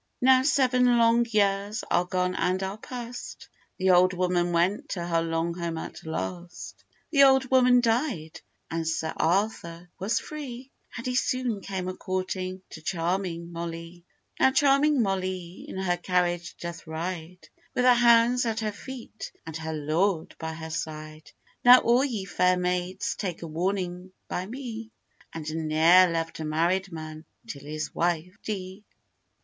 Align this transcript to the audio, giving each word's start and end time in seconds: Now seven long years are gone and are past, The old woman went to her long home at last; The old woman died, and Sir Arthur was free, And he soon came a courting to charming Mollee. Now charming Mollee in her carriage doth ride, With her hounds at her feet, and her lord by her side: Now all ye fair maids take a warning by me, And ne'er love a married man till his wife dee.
Now 0.19 0.41
seven 0.41 0.97
long 0.97 1.27
years 1.29 1.83
are 1.91 2.05
gone 2.05 2.33
and 2.33 2.63
are 2.63 2.79
past, 2.79 3.49
The 3.77 3.91
old 3.91 4.13
woman 4.15 4.51
went 4.51 4.89
to 4.89 5.05
her 5.05 5.21
long 5.21 5.53
home 5.53 5.77
at 5.77 6.03
last; 6.03 6.83
The 7.11 7.21
old 7.21 7.45
woman 7.51 7.81
died, 7.81 8.41
and 8.71 8.87
Sir 8.87 9.13
Arthur 9.15 9.91
was 9.99 10.19
free, 10.19 10.71
And 10.97 11.05
he 11.05 11.13
soon 11.13 11.61
came 11.61 11.87
a 11.87 11.93
courting 11.95 12.63
to 12.71 12.81
charming 12.81 13.51
Mollee. 13.51 14.03
Now 14.39 14.49
charming 14.49 15.03
Mollee 15.03 15.65
in 15.67 15.77
her 15.77 15.97
carriage 15.97 16.57
doth 16.57 16.87
ride, 16.87 17.47
With 17.75 17.85
her 17.85 17.93
hounds 17.93 18.43
at 18.47 18.61
her 18.61 18.71
feet, 18.71 19.31
and 19.45 19.55
her 19.57 19.73
lord 19.75 20.35
by 20.39 20.53
her 20.55 20.71
side: 20.71 21.31
Now 21.63 21.77
all 21.81 22.03
ye 22.03 22.25
fair 22.25 22.57
maids 22.57 23.13
take 23.15 23.43
a 23.43 23.47
warning 23.47 24.13
by 24.27 24.47
me, 24.47 24.89
And 25.31 25.45
ne'er 25.67 26.09
love 26.09 26.31
a 26.39 26.43
married 26.43 26.91
man 26.91 27.23
till 27.45 27.61
his 27.61 27.93
wife 27.93 28.33
dee. 28.41 28.83